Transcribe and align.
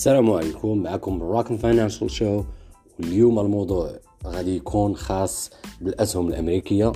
السلام 0.00 0.30
عليكم 0.30 0.82
معكم 0.82 1.22
راكن 1.22 1.56
فاينانشال 1.56 2.10
شو 2.10 2.44
واليوم 2.98 3.38
الموضوع 3.38 3.90
غادي 4.26 4.56
يكون 4.56 4.96
خاص 4.96 5.50
بالأسهم 5.80 6.28
الأمريكية 6.28 6.92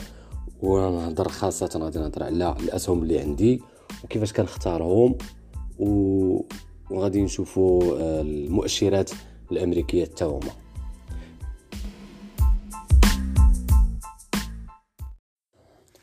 ونهضر 0.62 1.29
خاصة 1.29 1.80
غادي 1.82 1.98
نهضر 1.98 2.22
على 2.22 2.56
الأسهم 2.61 3.02
اللي 3.02 3.18
عندي 3.18 3.62
وكيفاش 4.04 4.32
كنختارهم 4.32 5.18
و... 5.79 6.40
وغادي 6.90 7.22
نشوفوا 7.22 7.98
آه، 7.98 8.20
المؤشرات 8.20 9.11
الأمريكية 9.52 10.05
حتى 10.05 10.25
هما. 10.25 10.52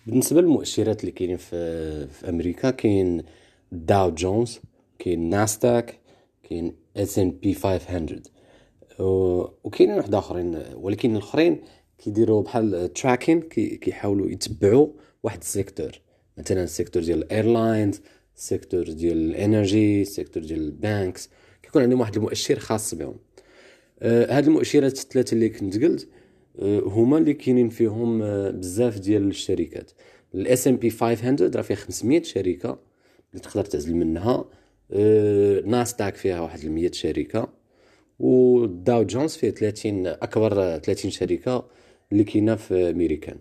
بالنسبة 0.08 0.42
للمؤشرات 0.42 1.02
اللي 1.02 1.12
كاينين 1.12 1.38
في, 1.38 2.08
في 2.08 2.30
أمريكا 2.30 2.72
كاين 2.72 3.24
Dow 3.72 4.10
Jones 4.12 4.60
كاين 5.00 5.30
ناستاك 5.30 6.00
كاين 6.44 6.81
S&P 6.98 7.54
500 7.54 8.22
وكاينين 9.00 9.98
واحد 9.98 10.16
آخرين 10.16 10.64
ولكن 10.74 11.12
الآخرين 11.16 11.62
كيديروا 11.98 12.42
بحال 12.42 12.94
tracking 12.94 13.42
كيحاولوا 13.42 14.30
يتبعوا 14.30 14.88
واحد 15.24 15.40
ال 15.40 15.46
sector. 15.46 15.92
مثلا 16.38 16.64
ال 16.64 16.70
sector 16.70 17.04
ديال 17.04 17.18
ال 17.18 17.27
airlines 17.27 18.02
ال 18.36 18.43
sector 18.43 18.84
ديال 18.84 19.18
ال 19.18 19.30
energy 19.30 20.02
ال 20.02 20.08
sector 20.08 20.44
ديال 20.44 20.60
ال 20.60 20.71
banks 20.71 21.30
كيكون 21.64 21.82
عندهم 21.82 22.00
واحد 22.00 22.16
المؤشر 22.16 22.60
خاص 22.60 22.96
بهم. 22.96 23.16
آه 24.00 24.38
هاد 24.38 24.48
المؤشرات 24.48 25.00
الثلاثة 25.00 25.34
اللي 25.34 25.50
كنت 25.50 25.84
قلت 25.84 26.08
آه 26.60 26.80
هما 26.80 27.18
اللي 27.18 27.34
كاينين 27.34 27.70
فيهم 27.70 28.22
آه 28.22 28.50
بزاف 28.50 29.00
ديال 29.00 29.28
الشركات. 29.28 29.92
ال 30.36 30.68
S&P 30.68 30.90
500 30.90 31.52
راه 31.56 31.62
فيها 31.62 31.76
500 31.76 32.24
شركة 32.24 32.80
اللي 33.32 33.44
تقدر 33.44 33.66
تعزل 33.66 33.96
منها. 33.96 34.46
آه، 34.94 35.62
ناستاك 35.66 36.16
فيها 36.16 36.42
واحد 36.42 36.60
المية 36.60 36.92
شركة 36.92 37.48
و 38.20 38.41
Dow 38.41 39.04
Jones 39.04 39.36
فيه 39.36 39.50
30 39.50 40.08
أكبر 40.08 40.78
30 40.78 41.12
شركة 41.12 41.66
اللي 42.12 42.24
كاينة 42.24 42.56
في 42.56 42.90
ميريكان 42.90 43.38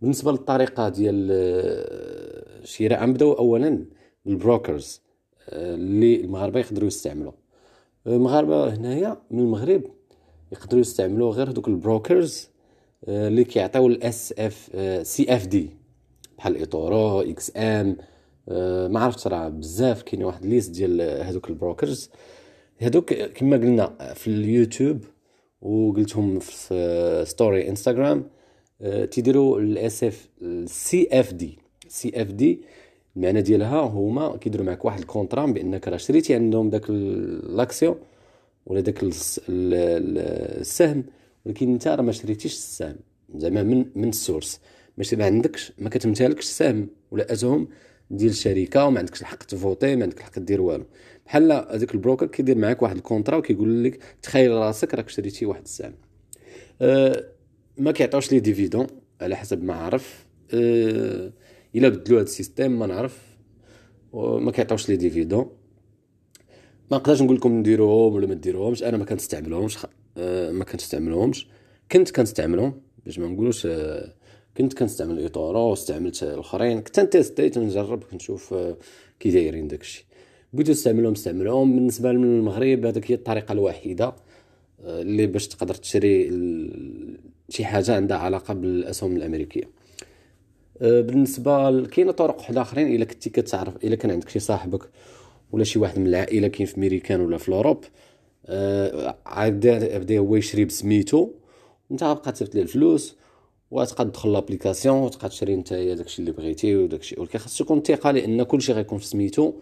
بالنسبة 0.00 0.32
للطريقة 0.32 0.88
ديال 0.88 1.28
الشراء 2.62 2.98
آه، 2.98 3.02
غنبداو 3.02 3.32
اولا 3.32 3.84
بال 4.24 4.41
brokers 4.41 5.02
آه، 5.48 5.74
اللي 5.74 6.20
المغاربة 6.20 6.60
يقدروا 6.60 6.86
يستعملوا. 6.86 7.32
المغاربة 8.06 8.74
هنايا 8.74 9.22
من 9.30 9.38
المغرب 9.40 9.82
يقدروا 10.52 10.80
يستعملوا 10.80 11.32
غير 11.32 11.50
هذوك 11.50 11.68
ال 11.68 11.78
brokers 11.78 12.48
اللي 13.08 13.44
كيعطيو 13.44 13.86
ال 13.86 14.34
CF 14.38 14.70
CFD 15.06 15.70
بحال 16.38 16.56
eToro 16.56 17.20
XM 17.20 17.96
ما 18.88 19.00
عرفتش 19.00 19.26
راه 19.26 19.48
بزاف 19.48 20.02
كاين 20.02 20.24
واحد 20.24 20.46
liste 20.46 20.70
ديال 20.70 21.00
هذوك 21.00 21.50
ال 21.50 21.57
brokers. 21.57 22.10
هذوك 22.78 23.14
كما 23.14 23.56
قلنا 23.56 24.14
في 24.14 24.26
اليوتيوب 24.26 25.04
وقلتهم 25.62 26.38
في 26.38 27.24
story 27.26 27.68
انستغرام 27.68 28.24
آه، 28.82 29.04
تيديروا 29.04 29.60
الاس 29.60 30.04
اف 30.04 30.28
سي 30.64 31.08
اف 31.12 31.32
دي 31.32 31.58
سي 31.88 32.22
اف 32.22 32.26
دي 32.26 32.62
المعنى 33.16 33.42
ديالها 33.42 33.80
هما 33.80 34.36
كيديروا 34.36 34.66
معك 34.66 34.84
واحد 34.84 34.98
ال 34.98 35.04
contrat 35.04 35.46
بأنك 35.46 35.88
راه 35.88 35.96
شريتي 35.96 36.34
عندهم 36.34 36.70
داك 36.70 36.90
l'action 36.90 37.96
ولا 38.66 38.80
داك 38.80 38.98
السهم 39.48 41.04
ولكن 41.46 41.72
انت 41.72 41.88
راه 41.88 42.02
ما 42.02 42.12
شريتيش 42.12 42.52
السهم. 42.52 42.96
زعما 43.34 43.62
من 43.62 43.86
من 43.94 44.08
ال 44.08 44.15
source 44.15 44.60
ماشي 44.98 45.16
ما 45.16 45.24
عندكش 45.24 45.72
ما 45.78 45.90
كتمتلكش 45.90 46.44
السهم 46.44 46.88
ولا 47.10 47.32
اسهم 47.32 47.68
ديال 48.10 48.30
الشركة 48.30 48.84
وما 48.86 48.98
عندكش 48.98 49.20
الحق 49.20 49.42
ت 49.42 49.51
voter 49.51 49.96
ما 49.96 50.02
عندك 50.02 50.18
الحق 50.18 50.38
دير 50.38 50.60
والو. 50.60 50.84
بحال 51.26 51.52
هذاك 51.52 51.94
ال 51.94 51.99
broker 51.99 52.26
كيدير 52.26 52.58
معاك 52.58 52.82
واحد 52.82 52.96
ال 52.96 53.01
contrat 53.01 53.36
وكيقول 53.36 53.84
لك 53.84 54.00
تخيل 54.22 54.50
راسك 54.50 54.94
راك 54.94 55.08
شريتي 55.08 55.46
واحد 55.46 55.62
السهم. 55.62 55.94
أه 56.82 57.24
ما 57.78 57.92
كيعطيوش 57.92 58.32
les 58.32 58.40
dividendes 58.40 58.86
على 59.20 59.36
حسب 59.36 59.64
ما 59.64 59.74
عرف 59.74 60.26
أه 60.54 61.32
إلا 61.74 61.88
بدلوا 61.88 62.18
هذا 62.18 62.26
ال 62.26 62.32
système 62.32 62.78
ما 62.78 62.86
نعرف. 62.86 63.36
وما 64.12 64.50
كيعطيوش 64.50 64.88
les 64.88 64.96
dividendes. 64.96 65.50
ما 66.90 66.96
نقدرش 66.96 67.22
نقول 67.22 67.36
لكم 67.36 67.58
نديروهم 67.58 68.14
ولا 68.14 68.26
ما 68.26 68.34
نديروهمش. 68.34 68.82
أنا 68.82 68.96
ما 68.96 69.04
كنستعملهمش 69.04 69.78
أه 70.16 70.50
ما 70.50 70.64
كنستعملهمش. 70.64 71.48
كنت 71.92 72.10
كنستعملهم 72.10 72.82
باش 73.04 73.18
ما 73.18 73.28
نقولوش 73.28 73.66
أه 73.66 74.14
كنت 74.56 74.74
كنستعمل 74.74 75.18
eToro 75.18 75.60
واستعملت 75.60 76.22
الآخرين. 76.22 76.80
كنت 76.80 77.00
ن 77.00 77.07
tester 77.07 77.50
نجرب 77.56 78.04
كنشوف 78.04 78.54
آه، 78.54 78.76
كي 79.20 79.30
دايرين 79.30 79.68
داكشي 79.68 80.06
بغيت 80.52 80.70
نستعملهم 80.70 81.12
نستعملهم. 81.12 81.74
بالنسبة 81.76 82.12
للمغرب 82.12 82.86
هذيك 82.86 83.10
هي 83.10 83.14
الطريقة 83.14 83.52
الوحيدة 83.52 84.06
آه، 84.84 85.02
اللي 85.02 85.26
باش 85.26 85.48
تقدر 85.48 85.74
تشري 85.74 86.30
شي 87.48 87.64
حاجة 87.64 87.96
عندها 87.96 88.16
علاقة 88.16 88.54
بالأسهم 88.54 89.16
الأمريكية. 89.16 89.70
آه، 90.82 91.00
بالنسبة 91.00 91.86
كاينة 91.86 92.12
طرق 92.12 92.36
واحدة 92.38 92.62
آخرين. 92.62 92.94
إلا 92.94 93.04
كنتي 93.04 93.30
كتعرف 93.30 93.76
إلا 93.84 93.96
كان 93.96 94.10
عندك 94.10 94.28
شي 94.28 94.38
صاحبك 94.38 94.88
ولا 95.52 95.64
شي 95.64 95.78
واحد 95.78 95.98
من 95.98 96.06
العائلة 96.06 96.48
كاين 96.48 96.66
في 96.66 96.80
ميريكان 96.80 97.20
ولا 97.20 97.38
في 97.38 97.48
الأوروب 97.48 97.84
عاد 99.26 99.66
بدا 100.00 100.18
هو 100.18 100.36
يشري 100.36 100.64
بسميتو 100.64 101.30
انت 101.90 102.02
غتبقى 102.02 102.32
تصيفط 102.32 102.54
ليه 102.54 102.62
الفلوس. 102.62 103.21
وتقد 103.72 104.12
تدخل 104.12 104.32
l'application 104.32 104.96
وتقد 104.96 105.28
تشري 105.30 105.56
نتايا 105.56 105.94
داكشي 105.94 106.22
اللي 106.22 106.32
بغيتي 106.32 106.76
وداكشي. 106.76 107.20
ولكن 107.20 107.38
خاص 107.38 107.58
تكون 107.58 107.82
ثقه 107.82 108.10
لأن 108.10 108.42
كلشي 108.42 108.72
غيكون 108.72 108.98
في 108.98 109.06
سميتو 109.06 109.52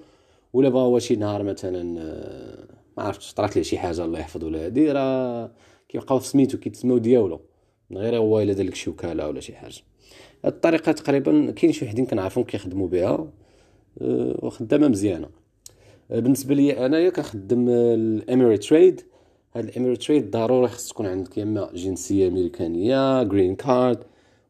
ولا 0.52 0.68
بغا 0.68 0.82
هو 0.82 0.98
شي 0.98 1.16
نهار 1.16 1.42
مثلا 1.42 2.00
آه، 2.00 2.64
ما 2.96 3.02
عرفتش 3.02 3.34
طرات 3.34 3.56
ليه 3.56 3.62
شي 3.62 3.78
حاجة 3.78 4.04
الله 4.04 4.18
يحفظ 4.18 4.44
ولا 4.44 4.64
هادي 4.66 4.92
راه 4.92 5.52
كيبقاو 5.88 6.18
في 6.18 6.26
سميتو 6.28 6.58
كيتسماو 6.58 6.98
ديالو. 6.98 7.40
من 7.90 7.98
غير 7.98 8.16
هو 8.16 8.40
إلا 8.40 8.52
دار 8.52 8.74
شي 8.74 8.90
وكالة 8.90 9.28
ولا 9.28 9.40
شي 9.40 9.54
حاجة. 9.54 9.80
هاد 10.44 10.52
الطريقة 10.52 10.92
تقريبا 10.92 11.50
كاين 11.50 11.72
شي 11.72 11.84
وحدين 11.84 12.06
كنعرفهم 12.06 12.44
كيخدموا 12.44 12.88
بها 12.88 13.30
آه، 14.02 14.38
وخدامة 14.42 14.88
مزيانة. 14.88 15.28
آه، 16.10 16.20
بالنسبة 16.20 16.54
لي 16.54 16.86
أنايا 16.86 17.10
كنخدم 17.10 17.68
ال 17.68 18.58
Ameritrade 18.58 19.00
هاد 19.54 19.64
ال 19.64 19.96
Ameritrade 19.96 20.30
ضروري 20.30 20.68
خص 20.68 20.88
تكون 20.88 21.06
عندك 21.06 21.38
يا 21.38 21.42
اما 21.42 21.70
جنسية 21.74 22.28
أمريكانية 22.28 23.22
green 23.22 23.56
card 23.56 23.98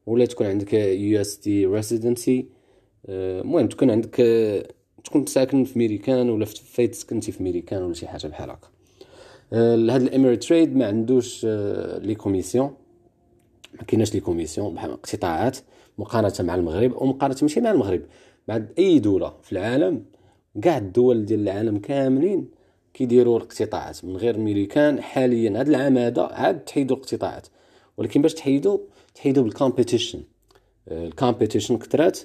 ولا 0.07 0.27
تكون 0.27 0.47
عندك 0.47 0.75
US 0.75 1.39
residency 1.39 2.47
المهم 3.09 3.69
تكون 3.69 3.91
عندك 3.91 4.17
تكون 5.05 5.27
ساكن 5.27 5.65
في 5.65 5.79
ميريكان 5.79 6.31
ولا 6.31 6.45
فايت 6.45 6.95
سكنتي 6.95 7.33
في 7.33 7.43
ميريكان 7.43 7.83
ولا 7.83 7.95
شي 7.95 8.07
حاجة 8.07 8.27
بحال 8.27 8.51
هكا. 8.51 8.69
هذا 9.93 9.97
Ameritrade 9.97 10.77
ما 10.77 10.87
عندوش 10.87 11.45
les 11.45 12.15
commissions. 12.15 12.75
ما 13.75 13.83
كايناش 13.87 14.15
les 14.15 14.21
commissions 14.21 14.75
بحال 14.75 14.91
اقتطاعات 14.91 15.59
مقارنة 15.99 16.35
مع 16.41 16.55
المغرب 16.55 17.03
ومقارنه 17.03 17.37
ماشي 17.43 17.61
مع 17.61 17.71
المغرب 17.71 18.03
مع 18.49 18.63
أي 18.79 18.99
دولة 18.99 19.35
في 19.43 19.53
العالم 19.53 20.05
كاع 20.63 20.79
الدول 20.79 21.25
ديال 21.25 21.41
العالم 21.41 21.79
كاملين 21.79 22.60
كيديروا 22.95 23.37
الاقتطاعات 23.37 24.05
من 24.05 24.17
غير 24.17 24.39
ميريكان 24.39 25.03
حاليا. 25.03 25.51
هذا 25.51 25.71
العام 25.71 25.99
هذا 25.99 26.23
عاد 26.23 26.65
تحيدوا 26.65 26.97
الاقتطاعات 26.97 27.47
ولكن 27.97 28.23
باش 28.23 28.35
تحيدوا 28.35 28.79
تحيدوا 29.15 29.43
بال 29.43 29.55
competition 29.55 30.23
ال 30.89 30.96
competition 30.96 31.79
كثرات. 31.79 32.19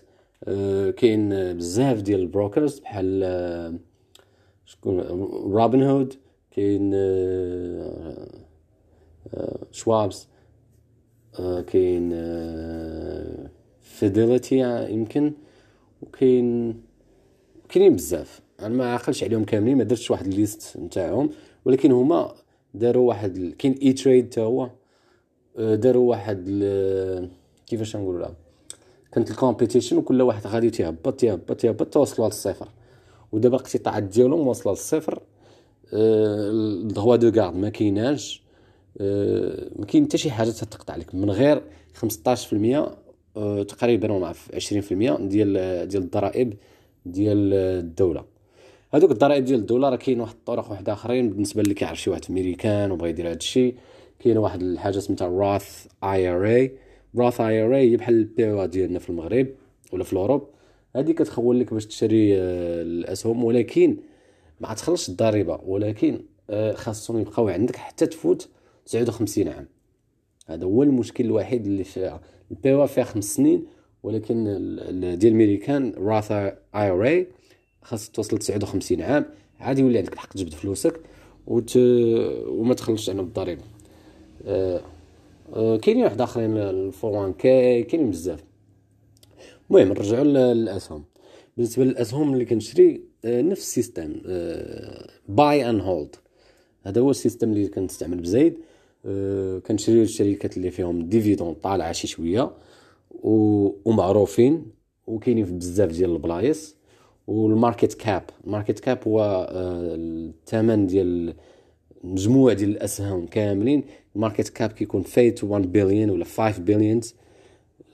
آه، 0.44 0.92
كاين 0.92 1.54
بزاف 1.54 2.02
ديال 2.02 2.20
ال 2.20 2.27
brokers 2.27 2.80
بحال 2.80 3.22
آه، 3.24 3.74
شكون 4.66 5.00
روبن 5.54 5.84
هود 5.84 6.14
كاين 6.52 6.92
شوابس 9.72 10.28
آه، 11.40 11.62
كاين 11.62 12.10
Fidelity 13.82 14.90
يمكن 14.90 15.34
وكاين 16.02 16.82
كاينين 17.70 17.96
بزاف. 17.96 18.42
أنا 18.60 18.76
ما 18.76 18.92
عاقلش 18.94 19.24
عليهم 19.24 19.44
كاملين 19.44 19.78
ما 19.78 19.84
درتش 19.84 20.12
واحد 20.12 20.28
ال 20.28 20.36
liste 20.36 20.78
نتاعهم 20.78 21.30
ولكن 21.66 21.92
هما 21.92 22.36
داروا 22.74 23.08
واحد 23.08 23.54
كاين 23.60 23.74
E-Trade 23.74 24.26
حتى 24.26 24.42
هو 24.42 24.70
داروا 25.58 26.10
واحد 26.10 26.50
كيفاش 27.68 27.96
نقولوا 27.96 28.20
لها؟ 28.20 28.36
كانت 29.12 29.32
ال 29.32 29.37
competition 29.37 29.98
وكل 29.98 30.22
واحد 30.22 30.48
غادي 30.48 30.70
تيهبط 30.70 31.14
تيهبط 31.20 31.52
تيهبط 31.52 31.94
توصلوا 31.94 32.28
للصفر 32.28 32.68
ودابا 33.32 33.56
الاقتطاعات 33.56 34.04
ديالهم 34.04 34.48
واصله 34.48 34.72
للصفر 34.72 35.22
ال 35.94 36.11
droits 36.11 37.16
de 37.16 37.42
garde 37.42 37.56
ما 37.56 37.70
كايناش. 37.70 38.44
أه 39.02 39.70
ما 39.76 39.86
كاين 39.86 40.06
حتى 40.06 40.18
شي 40.18 40.32
حاجة 40.32 40.50
تتقطع 40.50 40.96
لك 40.96 41.16
من 41.16 41.32
غير 41.32 41.62
15% 41.96 42.06
أه 43.38 43.64
تقريبا 43.64 44.08
نعرف 44.08 44.52
20% 44.52 44.58
ديال 45.22 45.88
ديال 45.88 46.04
الضرائب 46.04 46.54
ديال 47.06 47.54
الدولة. 47.54 48.35
هذوك 48.94 49.12
الضرائب 49.12 49.46
ديال 49.46 49.60
الدولة 49.60 49.90
راه 49.90 49.96
كاين 49.96 50.22
واحد 50.22 50.34
الطرق 50.34 50.72
واحد 50.72 50.90
آخرين 50.90 51.30
بالنسبة 51.30 51.62
اللي 51.62 51.74
كيعرف 51.74 52.02
شي 52.02 52.10
واحد 52.10 52.26
في 52.26 52.34
ميريكان 52.34 52.92
وبغى 52.92 53.10
يدير 53.10 53.28
هذا 53.28 53.36
الشيء 53.36 53.76
كاينة 54.20 54.40
واحد 54.40 54.62
الحاجة 54.62 55.00
سميتها 55.00 55.28
راث 55.28 55.88
اي 56.04 56.28
ار 56.28 56.46
اي 56.46 56.72
راث 57.18 57.42
اي 57.42 57.64
ار 57.64 57.76
اي 57.76 57.92
هي 57.92 57.98
بحال 57.98 58.16
ال 58.16 58.52
PEA 58.52 58.66
ديالنا 58.66 59.00
في 59.00 59.10
المغرب 59.10 59.48
ولا 59.94 60.04
في 60.04 60.14
ال 60.14 60.18
Europe. 60.18 60.48
هذه 60.96 61.12
كتخول 61.12 61.60
لك 61.60 61.74
باش 61.74 61.86
تشري 61.86 62.38
آه، 62.38 62.82
الأسهم. 62.82 63.44
ولكن 63.44 63.98
ما 64.60 64.74
تخلصش 64.74 65.10
الضريبة. 65.10 65.60
ولكن 65.66 66.22
خاصهم 66.74 67.20
يبقاو 67.20 67.48
عندك 67.50 67.76
حتى 67.76 68.06
تفوت 68.06 68.50
59 68.86 69.48
عام. 69.48 69.68
هذا 70.48 70.66
هو 70.66 70.84
المشكل 70.84 71.26
الوحيد 71.26 71.66
اللي 71.66 71.84
في 71.84 72.20
ال 72.52 72.61
PEA 72.61 72.88
فيها 72.88 73.04
خمس 73.04 73.36
سنين. 73.36 73.66
ولكن 74.04 74.44
ديال 75.20 75.32
الميريكان 75.34 75.94
Roth 75.98 76.58
IRA 76.76 77.28
خاص 77.86 78.10
توصل 78.10 78.38
59 78.38 79.02
عام 79.02 79.26
عادي 79.60 79.82
يولي 79.82 79.98
عندك 79.98 80.14
الحق 80.14 80.34
تجبد 80.34 80.54
فلوسك 80.54 81.00
وت... 81.48 81.78
وما 82.48 82.74
تخلصش 82.74 83.10
على 83.10 83.22
الضريبة. 83.22 83.62
أه... 84.46 84.82
أه... 85.54 85.78
كاينين 85.78 86.04
واحد 86.04 86.22
آخرين 86.22 86.58
الفوان 86.58 87.34
كي 87.34 87.84
كاينين 87.84 88.12
بزاف. 88.12 88.44
المهم 89.70 89.88
نرجعوا 89.88 90.24
للأسهم. 90.24 91.04
بالنسبة 91.58 91.84
للأسهم 91.84 92.34
اللي 92.34 92.46
كنشري 92.46 93.02
أه... 93.26 93.42
نفس 93.42 93.62
ال 93.62 93.69
system 93.69 94.14
buy 95.30 95.70
and 95.70 95.82
hold 95.82 96.16
هذا 96.84 97.02
هو 97.02 97.12
ال 97.12 97.17
system 97.17 97.52
اللي 97.52 97.68
كنستعمل 97.68 98.18
بزايد. 98.22 98.58
كنشري 99.68 100.02
الشركات 100.02 100.58
اللي 100.58 100.72
فيهم 100.72 101.10
dividende 101.10 101.54
طالعة 101.54 101.92
شي 101.92 102.08
شوية 102.08 102.52
و... 103.12 103.70
ومعروفين 103.86 104.66
وكاينين 105.08 105.46
في 105.46 105.52
بزاف 105.52 105.90
ديال 105.90 106.14
البلايص. 106.14 106.76
وال 107.28 107.44
market 107.44 107.94
cap 107.94 108.24
ال 108.46 108.51
market 108.51 108.80
cap 108.80 109.00
هو 109.08 109.48
آه، 109.52 109.96
الثمن 109.96 110.88
ديال 110.88 111.34
مجموع 112.04 112.54
ديال 112.54 112.70
الأسهم 112.70 113.26
كاملين. 113.28 113.84
ال 114.16 114.21
market 114.21 114.50
cap 114.50 114.72
كيكون 114.72 115.02
فايت 115.02 115.44
1 115.44 115.72
بليون 115.72 116.10
ولا 116.10 116.26
5 116.26 116.60
billions 116.60 117.16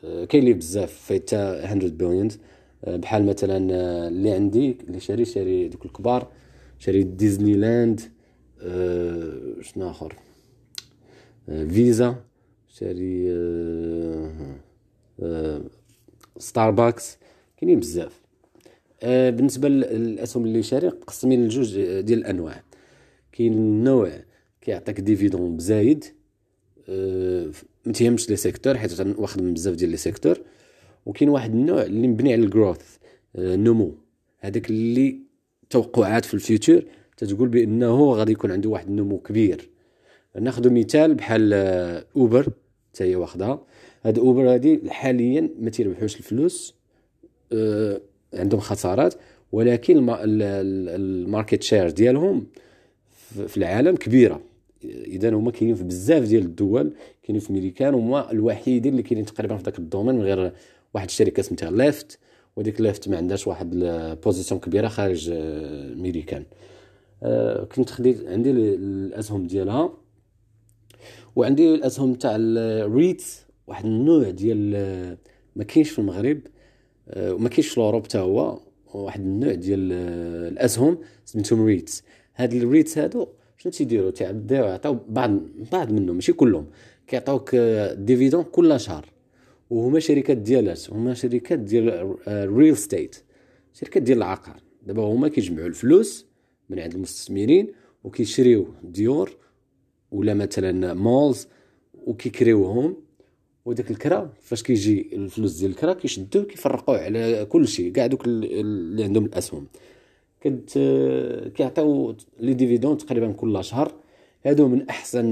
آه، 0.04 0.26
كاين 0.26 0.44
اللي 0.44 0.54
بزاف 0.54 0.94
فايت 0.94 1.34
100 1.36 1.74
billions 1.74 2.40
آه، 2.86 2.96
بحال 2.96 3.26
مثلا 3.26 3.58
اللي 4.08 4.32
عندي 4.32 4.78
اللي 4.88 5.00
شاري 5.00 5.26
شاري 5.26 5.68
دوك 5.68 5.86
الكبار. 5.86 6.28
شاري 6.80 7.04
ديزني 7.04 7.54
لاند 7.54 8.02
شنو 9.62 9.90
آخر؟ 9.90 10.16
فيزا 11.48 12.16
شاري 12.68 13.32
ستاربكس 16.38 17.18
كاينين 17.58 17.80
بزاف. 17.80 18.21
آه، 18.21 18.21
بالنسبة 19.04 19.70
للأسهم 19.70 20.46
اللي 20.46 20.64
شاري 20.64 20.88
مقسمين 20.88 21.46
لجوج 21.46 21.80
ديال 21.80 22.20
الأنواع. 22.20 22.64
كاين 23.32 23.54
النوع 23.54 24.12
كيعطيك 24.62 25.00
dividende 25.00 25.58
بزايد 25.58 26.06
أه 26.90 27.52
ما 27.86 27.94
تيهمش 27.94 28.30
les 28.30 28.36
secteurs 28.36 28.78
حيت 28.78 29.02
واخد 29.02 29.42
من 29.42 29.54
بزاف 29.54 29.76
ديال 29.76 29.90
les 29.90 29.98
secteurs. 29.98 30.42
وكاين 31.06 31.30
واحد 31.30 31.52
النوع 31.52 31.84
اللي 31.84 32.08
مبني 32.08 32.34
على 32.34 32.44
ال 32.44 32.52
growth 32.52 32.98
النمو 33.36 33.96
هذاك 34.40 34.70
اللي 34.70 35.20
توقعات 35.70 36.26
في 36.26 36.34
ال 36.34 36.41
future 36.41 36.86
تتقول 37.18 37.50
بأنه 37.50 38.14
غادي 38.14 38.32
يكون 38.32 38.52
عنده 38.52 38.70
واحد 38.70 38.88
النمو 38.88 39.18
كبير. 39.20 39.70
ناخذ 40.40 40.70
مثال 40.70 41.16
بحال 41.16 41.54
Uber 42.16 42.48
حتى 42.94 43.04
هي 43.04 43.16
واخدها. 43.16 43.66
هاد 44.06 44.20
Uber 44.20 44.54
هادي 44.54 44.82
حاليا 44.90 45.50
ما 45.60 45.70
تيربحوش 45.70 46.18
الفلوس 46.18 46.76
أه 47.54 48.02
عندهم 48.34 48.60
خسارات 48.60 49.14
ولكن 49.52 50.10
ال 50.10 50.32
market 50.32 51.64
share 51.64 51.90
ديالهم 51.90 52.48
في 53.48 53.58
العالم 53.58 53.96
كبيرة. 53.96 54.42
اذا 54.84 55.30
هما 55.30 55.52
كاينين 55.52 55.76
في 55.76 55.84
بزاف 55.84 56.24
ديال 56.24 56.42
الدول 56.42 56.94
كاينين 57.24 57.42
في 57.42 57.54
ميريكان 57.54 57.94
هما 57.94 58.32
الوحيدين 58.32 58.92
اللي 58.92 59.04
كاينين 59.04 59.26
تقريبا 59.26 59.58
في 59.58 59.64
ذاك 59.64 59.80
ال 59.80 59.84
domaine 59.84 60.16
من 60.16 60.22
غير 60.22 60.54
واحد 60.94 61.08
الشركة 61.08 61.44
سميتها 61.44 61.72
Lyft 61.72 62.20
وديك 62.56 62.82
Lyft 62.82 63.10
ما 63.10 63.18
عندهاش 63.18 63.48
واحد 63.48 63.74
ال 63.74 63.84
position 63.84 64.62
كبيرة 64.62 64.88
خارج 64.88 65.30
آه، 65.34 65.94
ميريكان 65.94 66.46
آه، 67.24 67.64
كنت 67.64 67.90
خديت 67.90 68.28
عندي 68.28 68.52
الأسهم 68.52 69.48
ديالها. 69.48 69.94
وعندي 71.36 71.76
الأسهم 71.76 72.14
تاع 72.14 72.36
ال 72.36 72.53
REIT 72.53 73.24
واحد 73.68 73.86
النوع 73.86 74.30
ديال 74.30 74.74
آه، 74.76 75.18
ما 75.56 75.64
كاينش 75.64 75.90
في 75.90 76.00
المغرب. 76.00 76.40
وما 77.18 77.50
كاينش 77.50 77.68
في 77.68 77.78
Europe 77.78 78.04
حتى 78.04 78.18
هو 78.18 78.60
واحد 78.94 79.20
النوع 79.20 79.54
ديال 79.54 79.90
آه، 79.94 80.50
الاسهم 80.50 80.98
سميتهم 81.26 81.66
REITs 81.66 82.04
هاد 82.36 82.54
ال 82.54 82.61
REITs 82.61 82.98
هادو 82.98 83.28
شنو 83.58 83.72
تيديروا 83.72 84.12
تيعطيو 84.12 84.64
يعطيو 84.66 84.98
بعض 85.10 85.40
بعض 85.72 85.92
منهم 85.92 86.16
ماشي 86.16 86.34
كلهم. 86.34 86.66
كيعطيوك 87.08 87.56
dividende 87.96 88.44
كل 88.44 88.80
شهر. 88.80 89.06
وهما 89.70 90.00
شركات 90.00 90.38
ديالات 90.38 90.90
هما 90.92 91.14
شركات 91.14 91.60
ديال 91.60 92.16
real 92.28 92.78
estate 92.78 93.16
شركات 93.74 94.04
ديال 94.04 94.18
العقار. 94.18 94.62
دابا 94.88 95.04
هما 95.04 95.28
كيجمعوا 95.28 95.68
الفلوس 95.68 96.26
من 96.70 96.80
عند 96.80 96.94
المستثمرين 96.94 97.68
وكيشريو 98.04 98.68
ديور 98.84 99.38
ولا 100.12 100.34
مثلا 100.34 100.94
malls 100.94 101.48
وكيكريوهم. 101.94 102.96
وداك 103.66 103.92
الكرا 103.92 104.34
فاش 104.42 104.64
كيجي 104.64 105.10
الفلوس 105.14 105.60
ديال 105.60 105.72
الكرا 105.72 105.94
كيشدوه 105.94 106.44
كيفرقوه 106.44 106.98
على 106.98 107.46
كل 107.50 107.68
شيء 107.68 107.92
كاع 107.92 108.08
دوك 108.08 108.26
اللي 108.26 109.04
عندهم 109.04 109.26
الأسهم. 109.26 109.68
كت 110.42 110.80
كيعطيو 111.56 112.16
les 112.40 112.54
dividendes 112.54 112.98
تقريبا 112.98 113.32
كل 113.32 113.64
شهر. 113.64 113.94
هادو 114.46 114.68
من 114.68 114.90
أحسن 114.90 115.26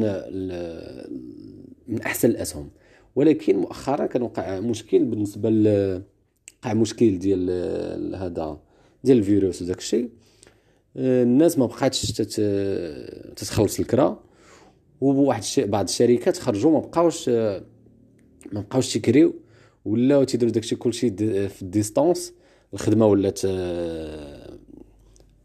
من 1.88 2.02
أحسن 2.02 2.30
الأسهم. 2.30 2.70
ولكن 3.16 3.58
مؤخرا 3.58 4.06
كان 4.06 4.22
وقع 4.22 4.60
مشكل 4.60 5.06
بالنسبة 5.06 5.50
ل 5.50 5.68
وقع 6.64 6.74
مشكل 6.74 7.20
ديال 7.20 8.16
هذا 8.16 8.60
ديال 9.04 9.18
الفيروس 9.18 9.62
وداك 9.62 9.78
الشيء. 9.78 10.10
الناس 10.96 11.58
ما 11.58 11.66
بقاتش 11.66 12.12
تتخلص 13.36 13.80
الكرا. 13.80 14.24
وواحد 15.02 15.42
الشيء 15.42 15.66
بعض 15.66 15.88
الشركات 15.88 16.38
خرجوا 16.38 16.72
ما 16.72 16.80
بقاوش 16.80 17.30
ما 18.52 18.62
بقاوش 18.62 18.94
تيكريو 18.94 19.34
ولاو 19.86 20.24
تيديروا 20.24 20.54
داكشي 20.54 20.76
كلشي 20.76 21.10
في 21.50 21.62
ال 21.62 21.70
distance 21.70 22.34
الخدمة 22.74 23.06
ولات 23.06 23.46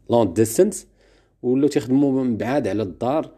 long 0.09 0.33
distance 0.33 0.87
ولاو 1.43 1.67
تيخدموا 1.67 2.23
من 2.23 2.37
بعاد 2.37 2.67
على 2.67 2.83
الدار 2.83 3.31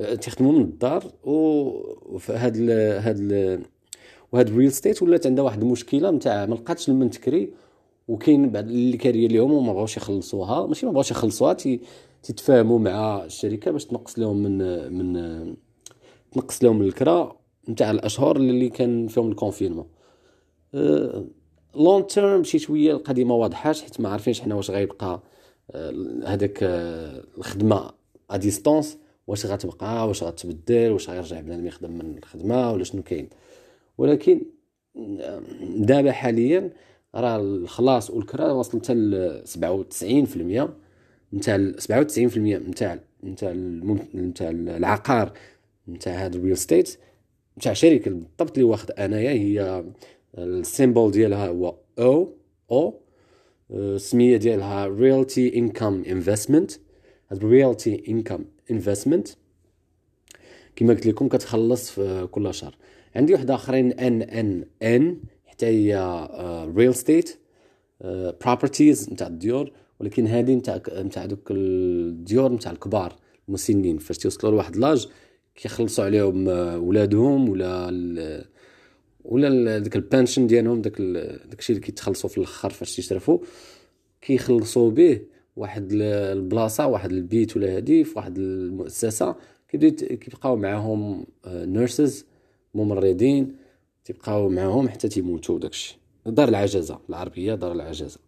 آه، 0.00 0.14
تيخدموا 0.14 0.52
من 0.52 0.60
الدار 0.60 1.12
وفهاد 1.24 2.56
ال 2.56 2.70
هاد 3.02 3.16
ال 3.20 3.62
وهاد 4.32 4.48
ال 4.48 4.53
real 4.53 4.72
estate 4.72 5.02
ولات 5.02 5.26
عندها 5.26 5.44
واحد 5.44 5.62
المشكلة 5.62 6.10
نتاع 6.10 6.46
ما 6.46 6.54
لقاتش 6.54 6.88
لمن 6.90 7.10
تكري 7.10 7.52
وكاين 8.08 8.50
بعض 8.50 8.64
اللي 8.64 8.96
كاريه 8.96 9.28
ليهم 9.28 9.52
وما 9.52 9.72
بغاوش 9.72 9.96
يخلصوها. 9.96 10.66
ماشي 10.66 10.86
ما 10.86 10.92
بغاوش 10.92 11.10
يخلصوها 11.10 11.56
تيتفاهموا 12.22 12.78
مع 12.78 13.24
الشركة 13.24 13.70
باش 13.70 13.84
تنقص 13.84 14.18
لهم 14.18 14.42
من 14.42 14.58
من 14.92 15.54
تنقص 16.32 16.64
لهم 16.64 16.82
الكرا. 16.82 17.36
نتاع 17.68 17.90
الأشهر 17.90 18.36
اللي 18.36 18.68
كان 18.68 19.06
فيهم 19.08 19.30
ال 19.30 19.34
confinement. 19.34 19.86
long 21.74 22.06
terme 22.06 22.44
شي 22.44 22.58
شوية 22.58 22.92
القضية 22.92 23.24
ما 23.24 23.34
واضحاش 23.34 23.82
حيت 23.82 24.00
ما 24.00 24.08
عارفينش 24.08 24.40
حنا 24.40 24.54
واش 24.54 24.70
غيبقى 24.70 25.20
هذاك 26.26 26.58
الخدمة 27.38 27.90
à 28.30 28.36
distance 28.36 28.98
واش 29.26 29.46
غتبقى 29.46 30.08
واش 30.08 30.22
غتبدل 30.22 30.90
واش 30.90 31.10
غيرجع 31.10 31.40
بنادم 31.40 31.66
يخدم 31.66 31.90
من 31.90 32.18
الخدمة 32.18 32.72
ولا 32.72 32.84
شنو 32.84 33.02
كاين. 33.02 33.28
ولكن 33.98 34.42
دابا 35.76 36.12
حاليا 36.12 36.70
راه 37.14 37.40
الخلاص 37.40 38.10
والكرا 38.10 38.52
وصل 38.52 38.78
حتى 38.78 38.94
ل 38.94 39.42
97% 39.46 41.34
نتاع 41.34 41.72
97% 41.80 42.36
نتاع 42.38 42.98
نتاع 43.24 43.52
نتاع 44.14 44.50
العقار 44.50 45.32
نتاع 45.88 46.24
هاد 46.24 46.34
ال 46.34 46.38
real 46.38 46.56
estate 46.56 46.98
نتاع 47.58 47.72
شركة 47.72 48.10
بالضبط 48.10 48.52
اللي 48.52 48.62
واخد 48.62 48.90
أنايا 48.90 49.30
هي 49.30 49.84
ال 50.38 50.48
symbol 50.48 51.10
ديالها 51.10 51.48
هو 51.48 51.74
أو 51.98 52.34
أو 52.70 53.00
السمية 53.70 54.36
ديالها 54.36 54.86
Realty 54.86 55.58
Income 55.58 56.02
investment 56.10 56.72
هاد 57.30 57.44
Realty 57.44 58.02
Income 58.08 58.44
investment 58.70 59.28
كما 60.76 60.94
قلت 60.94 61.06
لكم 61.06 61.28
كتخلص 61.28 61.90
في 61.90 62.28
كل 62.30 62.54
شهر. 62.54 62.76
عندي 63.16 63.32
واحد 63.32 63.50
آخرين 63.50 63.92
ان 63.92 64.22
ان 64.22 64.64
ان 64.82 65.16
حتى 65.46 65.66
هي 65.66 66.28
real 66.76 66.94
estate 66.94 67.38
properties 68.44 69.10
نتاع 69.10 69.26
الديور 69.26 69.72
ولكن 70.00 70.26
هذه 70.26 70.54
نتاع 70.54 70.80
نتاع 70.88 71.26
دوك 71.26 71.50
الديور 71.50 72.52
نتاع 72.52 72.72
الكبار 72.72 73.16
المسنين. 73.48 73.98
فاش 73.98 74.18
توصلوا 74.18 74.52
لواحد 74.52 74.76
l'âge 74.76 75.08
كيخلصوا 75.54 76.04
عليهم 76.04 76.48
آه، 76.48 76.78
ولادهم 76.78 77.48
ولا 77.48 78.44
ولا 79.24 79.78
داك 79.78 79.96
ال 79.96 80.02
pension 80.02 80.46
ديالهم 80.46 80.82
داك 80.82 81.00
داكشي 81.50 81.72
اللي 81.72 81.84
كيتخلصوا 81.84 82.30
في 82.30 82.38
الآخر 82.38 82.70
فاش 82.70 82.96
تيشرفوا 82.96 83.38
كيخلصوا 84.20 84.90
به 84.90 85.20
واحد 85.56 85.88
البلاصة 85.92 86.86
واحد 86.86 87.12
البيت 87.12 87.56
ولا 87.56 87.76
هادي 87.76 88.04
في 88.04 88.12
واحد 88.16 88.38
المؤسسة 88.38 89.36
كيبداو 89.68 90.16
كيبقاو 90.16 90.56
معاهم 90.56 91.26
nurses 91.46 92.20
آه، 92.20 92.78
ممرضين 92.78 93.56
تيبقاو 94.04 94.48
معاهم 94.48 94.88
حتى 94.88 95.08
تيموتوا 95.08 95.58
داكشي 95.58 96.02
دار 96.26 96.48
العجزة 96.48 96.98
العربية 97.08 97.54
دار 97.54 97.72
العجزة. 97.72 98.18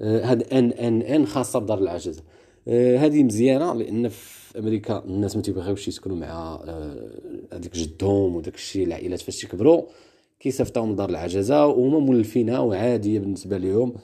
آه، 0.00 0.24
هاد 0.24 0.42
ان 0.42 0.70
ان 0.72 1.02
ان 1.02 1.26
خاصة 1.26 1.58
بدار 1.58 1.78
العجزة. 1.78 2.22
هذه 2.68 3.22
مزيانة 3.22 3.74
لأن 3.74 4.08
في 4.08 4.41
في 4.52 4.58
أمريكا 4.58 5.04
الناس 5.04 5.36
ما 5.36 5.42
تيبغيوش 5.42 5.88
يسكنوا 5.88 6.16
مع 6.16 6.60
آه، 6.64 7.10
هذيك 7.52 7.74
جدهم 7.74 8.36
وداك 8.36 8.54
الشيء 8.54 8.86
العائلات 8.86 9.20
فاش 9.20 9.40
تيكبروا 9.40 9.82
كيصيفطوهم 10.40 10.92
لدار 10.92 11.10
العجزة 11.10 11.66
وهما 11.66 11.98
مولفينها 11.98 12.58
وعاديه 12.58 13.18
بالنسبة 13.18 13.58
لهم 13.58 13.94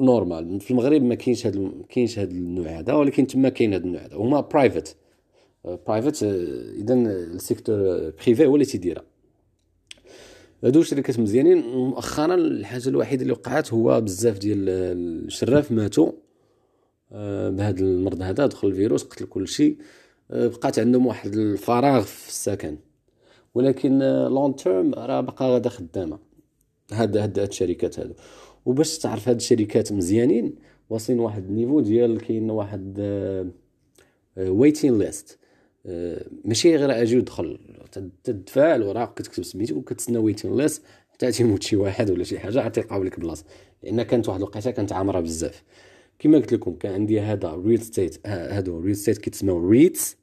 normal 0.00 0.60
في 0.60 0.70
المغرب 0.70 1.02
ما 1.02 1.14
كاينش 1.14 1.46
هذا 1.46 1.60
ما 1.60 1.72
كاينش 1.88 2.18
هذا 2.18 2.30
النوع 2.30 2.66
هذا 2.66 2.92
ولكن 2.92 3.26
تما 3.26 3.48
كاين 3.48 3.74
هذا 3.74 3.84
النوع 3.84 4.04
هذا. 4.04 4.16
هما 4.16 4.40
private 4.40 4.96
private 5.64 6.22
اذا 6.22 6.94
ال 6.94 7.04
secteur 7.04 7.76
privé 8.10 8.46
هو 8.46 8.54
اللي 8.54 8.64
تيديرها. 8.64 9.04
هادو 10.64 10.82
شركات 10.82 11.18
مزيانين. 11.18 11.58
مؤخرا 11.58 12.34
الحاجة 12.34 12.88
الوحيدة 12.88 13.22
اللي 13.22 13.32
وقعت 13.32 13.72
هو 13.72 14.00
بزاف 14.00 14.38
ديال 14.38 14.68
الشراف 14.68 15.72
ماتوا. 15.72 16.06
آه، 16.06 16.12
بهذا 17.50 17.80
المرض 17.80 18.22
هذا 18.22 18.46
دخل 18.46 18.68
الفيروس 18.68 19.04
قتل 19.04 19.26
كل 19.26 19.48
شيء. 19.48 19.76
آه، 20.30 20.46
بقات 20.46 20.78
عندهم 20.78 21.06
واحد 21.06 21.34
الفراغ 21.34 22.02
في 22.02 22.28
السكن. 22.28 22.78
ولكن 23.54 23.98
long 23.98 24.50
آه، 24.50 24.56
term 24.56 24.94
راه 24.94 25.20
باقا 25.20 25.46
غادا 25.46 25.70
خدامة. 25.70 26.18
هاد 26.92 27.16
هاد 27.16 27.38
الشركات 27.38 27.98
هادو. 27.98 28.14
وباش 28.66 28.98
تعرف 28.98 29.28
هاد 29.28 29.36
الشركات 29.36 29.92
مزيانين 29.92 30.54
واصلين 30.90 31.18
واحد 31.20 31.44
ال 31.44 31.49
niveau 31.49 31.80
ديال 31.80 32.20
كاين 32.20 32.50
واحد 32.50 32.98
waiting 34.36 34.98
list 34.98 35.38
ماشي 36.44 36.76
غير 36.76 37.02
أجي 37.02 37.18
ودخل. 37.18 37.58
تدفع 38.24 38.74
الوراق 38.74 39.14
كتكتب 39.14 39.42
سميتك 39.42 39.76
وكتسنى 39.76 40.18
waiting 40.18 40.56
list 40.56 40.82
حتى 41.12 41.32
تيموت 41.32 41.62
شي 41.62 41.76
واحد 41.76 42.10
ولا 42.10 42.24
شي 42.24 42.38
حاجة 42.38 42.62
عاد 42.62 42.72
تلقاو 42.72 43.02
لك 43.02 43.20
بلاصة. 43.20 43.44
لأن 43.82 44.02
كانت 44.02 44.28
واحد 44.28 44.38
الوقيتة 44.38 44.70
كانت 44.70 44.92
عامرة 44.92 45.20
بزاف. 45.20 45.62
كما 46.22 46.38
قلت 46.38 46.52
لكم 46.52 46.74
كان 46.74 46.92
عندي 46.92 47.20
هذا 47.20 47.54
real 47.54 47.82
estate 47.82 48.26
هادو 48.26 48.80
real 48.80 48.96
estate 48.96 49.18
كيتسموا 49.18 49.70
REITs 49.70 50.16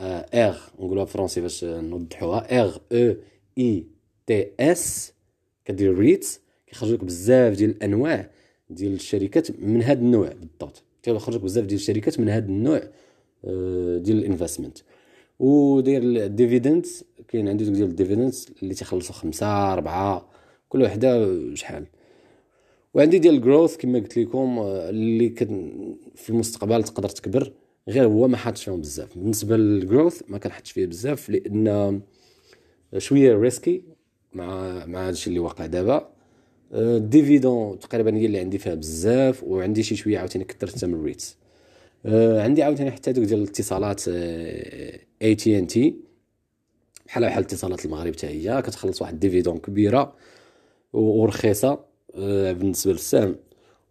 R 0.00 0.56
نقولوها 0.78 1.04
français 1.04 1.40
باش 1.40 1.64
نوضحوها 1.64 2.60
R 2.60 2.80
E 2.92 3.14
I 3.58 3.86
T 4.26 4.46
S 4.60 5.12
كدير 5.64 5.98
REITs 5.98 6.40
كيخرج 6.66 6.90
لك 6.90 7.04
بزاف 7.04 7.56
ديال 7.56 7.70
الأنواع 7.70 8.30
ديال 8.70 8.92
الشركات 8.92 9.60
من 9.60 9.82
هذا 9.82 10.00
النوع 10.00 10.28
بالضبط. 10.28 10.82
كيخرج 11.02 11.34
لك 11.34 11.40
بزاف 11.40 11.64
ديال 11.64 11.80
الشركات 11.80 12.20
من 12.20 12.28
هذا 12.28 12.46
النوع 12.46 12.82
آه، 13.44 13.98
ديال 13.98 14.18
ال 14.18 14.23
investment. 14.23 14.78
وداير 15.38 16.02
ال 16.02 16.11
dividend 16.11 16.86
كاين 17.28 17.48
عندي 17.48 17.64
ديال 17.64 17.88
ال 17.88 17.93
dividend 17.93 18.34
اللي 18.62 18.74
تيخلصوا 18.74 19.14
خمسة 19.14 19.72
أربعة 19.72 20.28
كل 20.68 20.82
وحدة 20.82 21.28
شحال. 21.54 21.86
وعندي 22.94 23.18
ديال 23.18 23.34
ال 23.34 23.40
growth 23.40 23.76
كما 23.76 23.98
قلت 23.98 24.18
لكم 24.18 24.58
آه، 24.58 24.90
اللي 24.90 25.28
في 26.14 26.30
المستقبل 26.30 26.84
تقدر 26.84 27.08
تكبر 27.08 27.52
غير 27.88 28.06
هو 28.06 28.28
ما 28.28 28.36
حاطش 28.36 28.64
فيهم 28.64 28.80
بزاف. 28.80 29.18
بالنسبة 29.18 29.56
لل 29.56 29.73
growth 29.73 30.22
ما 30.28 30.38
كنحطش 30.38 30.72
فيه 30.72 30.86
بزاف 30.86 31.30
لأن 31.30 32.00
شوية 32.98 33.34
risky 33.36 33.82
مع 34.32 34.86
مع 34.86 35.08
هادشي 35.08 35.30
اللي 35.30 35.38
واقع 35.38 35.66
دابا. 35.66 36.12
ال 36.72 36.83
dividende 36.83 37.78
تقريبا 37.78 38.16
هي 38.16 38.26
اللي 38.26 38.38
عندي 38.38 38.58
فيها 38.58 38.74
بزاف 38.74 39.44
وعندي 39.44 39.82
شي 39.82 39.96
شوية 39.96 40.18
عاوتاني 40.18 40.44
كثرت 40.44 40.84
من 40.84 40.94
ال 40.94 41.01
REITs 41.01 41.36
آه، 42.06 42.42
عندي 42.42 42.62
عاوتاني 42.62 42.90
حتى 42.90 43.12
دوك 43.12 43.24
ديال 43.24 43.38
الاتصالات 43.38 44.02
اي 45.22 45.34
تي 45.34 45.58
ان 45.58 45.66
تي 45.66 45.96
بحال 47.06 47.24
بحال 47.24 47.42
اتصالات 47.44 47.84
المغرب 47.84 48.12
حتى 48.16 48.26
هي 48.26 48.62
كتخلص 48.62 49.02
واحد 49.02 49.20
dividende 49.20 49.58
كبيرة 49.58 50.14
ورخيصة. 50.92 51.68
آه، 51.68 51.91
بالنسبة 52.14 52.92
للسهم. 52.92 53.36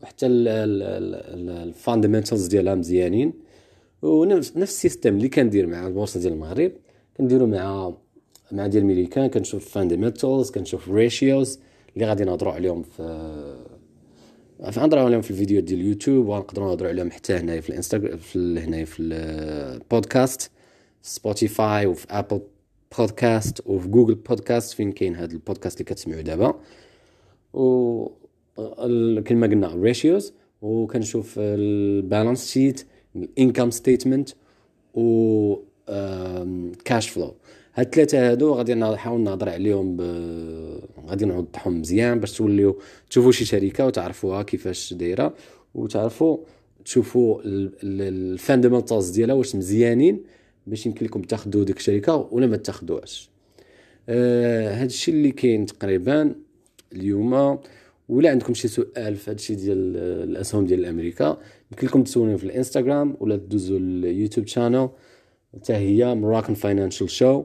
وحتى 0.01 0.25
ال 0.27 0.44
fundamentals 0.44 2.47
ديالها 2.47 2.75
مزيانين. 2.75 3.33
ونفس 4.01 4.57
نفس 4.57 4.71
ال 4.71 4.77
system 4.77 5.15
اللي 5.15 5.29
كندير 5.29 5.67
مع 5.67 5.87
البورصة 5.87 6.19
ديال 6.19 6.33
المغرب 6.33 6.71
كنديرو 7.17 7.47
مع 7.47 7.93
مع 8.51 8.67
ديال 8.67 8.83
الميريكان 8.83 9.27
كنشوف 9.27 9.69
fundamentals 9.69 10.51
كنشوف 10.51 10.89
ratios 10.89 11.59
اللي 11.95 12.05
غادي 12.05 12.23
نهضروا 12.23 12.53
عليهم 12.53 12.83
في 12.83 13.03
غنهضروا 14.61 15.03
عليهم 15.03 15.21
في 15.21 15.31
الفيديو 15.31 15.61
ديال 15.61 15.79
اليوتيوب 15.79 16.27
ونقدروا 16.27 16.67
نهضروا 16.67 16.89
عليهم 16.89 17.11
حتى 17.11 17.33
هنايا 17.33 17.61
في 17.61 17.69
الانستغرام 17.69 18.17
في 18.17 18.59
هنايا 18.59 18.85
في 18.85 19.03
البودكاست 19.03 20.51
سبوتيفاي 21.01 21.85
وفي 21.85 22.07
ابل 22.09 22.41
بودكاست 22.97 23.61
وفي 23.65 23.87
جوجل 23.87 24.15
بودكاست 24.15 24.73
فين 24.73 24.91
كاين 24.91 25.15
هذا 25.15 25.33
البودكاست 25.33 25.81
اللي 25.81 25.93
كتسمعوا 25.93 26.21
دابا. 26.21 26.59
و 27.53 28.07
كما 29.25 29.47
قلنا 29.47 29.75
ratios 29.75 30.33
وكنشوف 30.61 31.35
ال 31.37 31.51
balance 31.51 32.51
sheet 32.51 32.85
ال 33.15 33.23
income 33.23 33.71
statement 33.71 34.29
و 34.93 35.55
cash 36.85 37.09
flow 37.09 37.35
هاد 37.73 37.85
الثلاثه 37.85 38.31
هادو 38.31 38.53
غادي 38.53 38.73
نحاول 38.73 39.21
نهضر 39.21 39.49
عليهم 39.49 39.97
ب... 39.97 40.01
غادي 41.07 41.25
نوضحهم 41.25 41.79
مزيان 41.79 42.19
باش 42.19 42.37
توليو 42.37 42.79
تشوفوا 43.09 43.31
شي 43.31 43.45
شركة 43.45 43.85
وتعرفوها 43.85 44.43
كيفاش 44.43 44.93
دايرة 44.93 45.33
وتعرفوا 45.75 46.37
تشوفوا 46.85 47.41
ال 47.43 47.56
fundamentals 47.56 49.09
ديالها 49.09 49.35
واش 49.35 49.55
مزيانين 49.55 50.23
باش 50.67 50.85
يمكن 50.85 51.05
لكم 51.05 51.21
تاخذوا 51.21 51.63
ديك 51.63 51.77
الشركة 51.77 52.27
ولا 52.31 52.47
ما 52.47 52.57
تاخذوهاش 52.57 53.29
آه 54.09 54.73
هذا 54.73 54.85
الشيء 54.85 55.13
اللي 55.13 55.31
كاين 55.31 55.65
تقريبا. 55.65 56.35
اليوم. 56.93 57.59
ولا 58.09 58.29
عندكم 58.29 58.53
شي 58.53 58.67
سؤال 58.67 59.15
في 59.15 59.31
هادشي 59.31 59.55
ديال 59.55 59.97
الأسهم 59.97 60.65
ديال 60.65 60.85
أمريكا 60.85 61.37
يمكن 61.71 61.87
لكم 61.87 62.03
تسولوني 62.03 62.37
في 62.37 62.43
الإنستغرام 62.43 63.17
ولا 63.19 63.37
تدوزوا 63.37 63.79
ال 63.79 63.88
YouTube 63.88 64.47
channel 64.47 64.89
حتى 65.53 65.73
هي 65.73 66.15
Moroccan 66.15 66.53
Financial 66.53 67.09
Show 67.09 67.43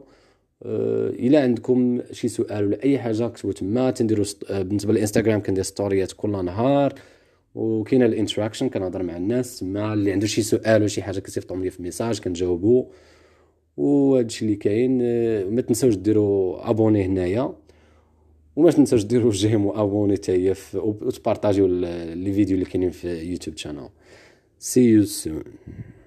إلا 0.63 1.43
عندكم 1.43 2.01
شي 2.13 2.29
سؤال 2.29 2.65
ولا 2.65 2.85
أي 2.85 2.99
حاجة 2.99 3.27
كتبوا 3.29 3.53
تما 3.53 3.91
تنديروا 3.91 4.25
آه، 4.51 4.63
بالنسبة 4.63 4.93
للإنستغرام 4.93 5.43
كندير 5.43 5.65
ستوريات 5.65 6.13
كل 6.13 6.45
نهار. 6.45 6.95
وكاينة 7.55 8.07
ال 8.07 8.12
interaction 8.12 8.69
كنهضر 8.69 9.03
مع 9.03 9.17
الناس 9.17 9.59
تما. 9.59 9.93
اللي 9.93 10.13
عنده 10.13 10.27
شي 10.27 10.43
سؤال 10.43 10.81
ولا 10.81 10.89
شي 10.89 11.03
حاجة 11.03 11.19
كيصيفطهم 11.19 11.65
لي 11.65 11.71
في 11.71 11.83
message 11.83 12.21
كنجاوبو. 12.21 12.87
وهادشي 13.77 14.45
اللي 14.45 14.57
كاين 14.57 14.99
آه، 15.03 15.45
ما 15.45 15.61
تنساوش 15.61 15.95
ديروا 15.95 16.71
abonner 16.71 17.05
هنايا. 17.05 17.53
وما 18.57 18.71
تنساوش 18.71 19.05
ديروا 19.05 19.33
j'aime 19.33 19.67
و 19.67 19.73
abonner 19.73 20.15
حتى 20.15 20.33
هي 20.33 20.55
وتبارطاجيو 20.75 21.67
لي 21.67 22.33
فيديو 22.33 22.55
اللي 22.55 22.65
كاينين 22.65 22.91
في 22.91 23.09
YouTube 23.09 23.57
channel 23.57 23.89
سي 24.59 24.81
يو 24.81 25.05
سون 25.05 25.43